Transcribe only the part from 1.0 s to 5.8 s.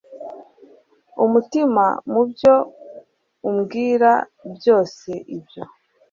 umutima mu byo umbwira byose; ibyo